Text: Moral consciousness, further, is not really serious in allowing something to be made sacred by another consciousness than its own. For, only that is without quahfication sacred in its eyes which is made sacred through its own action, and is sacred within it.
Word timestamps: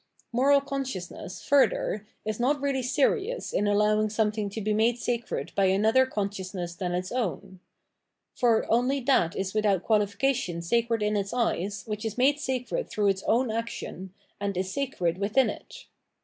Moral 0.31 0.61
consciousness, 0.61 1.43
further, 1.43 2.07
is 2.25 2.39
not 2.39 2.59
really 2.59 2.81
serious 2.81 3.53
in 3.53 3.67
allowing 3.67 4.09
something 4.09 4.49
to 4.49 4.59
be 4.59 4.73
made 4.73 4.97
sacred 4.97 5.51
by 5.53 5.65
another 5.65 6.07
consciousness 6.07 6.73
than 6.73 6.95
its 6.95 7.11
own. 7.11 7.59
For, 8.33 8.65
only 8.67 8.99
that 9.01 9.35
is 9.35 9.53
without 9.53 9.85
quahfication 9.85 10.63
sacred 10.63 11.03
in 11.03 11.15
its 11.15 11.33
eyes 11.35 11.83
which 11.85 12.03
is 12.03 12.17
made 12.17 12.39
sacred 12.39 12.89
through 12.89 13.09
its 13.09 13.21
own 13.27 13.51
action, 13.51 14.11
and 14.39 14.57
is 14.57 14.73
sacred 14.73 15.19
within 15.19 15.51
it. 15.51 15.85